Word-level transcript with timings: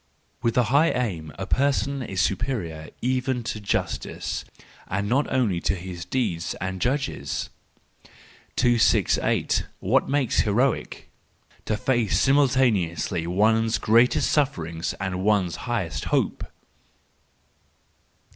—With 0.41 0.57
a 0.57 0.63
high 0.73 0.89
aim 0.89 1.31
a 1.37 1.45
person 1.45 2.01
is 2.01 2.19
superior 2.21 2.89
even 3.03 3.43
to 3.43 3.59
justice, 3.59 4.43
and 4.87 5.07
not 5.07 5.31
only 5.31 5.59
to 5.61 5.75
his 5.75 6.05
deeds 6.05 6.55
and 6.55 6.77
his 6.81 6.81
judges. 6.83 7.49
268. 8.55 9.67
What 9.79 10.09
makes 10.09 10.39
Heroic? 10.39 11.07
—To 11.65 11.77
face 11.77 12.19
simultaneously 12.19 13.27
one's 13.27 13.77
greatest 13.77 14.31
suffering 14.31 14.81
and 14.99 15.23
one's 15.23 15.55
highest 15.69 16.05
hope. 16.05 16.45